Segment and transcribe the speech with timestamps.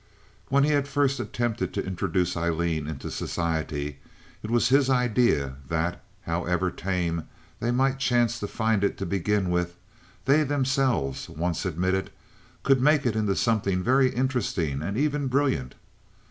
[0.49, 3.99] When he had first attempted to introduce Aileen into society
[4.41, 7.25] it was his idea that, however tame
[7.59, 9.75] they might chance to find it to begin with,
[10.25, 12.09] they themselves, once admitted,
[12.63, 15.75] could make it into something very interesting and even brilliant.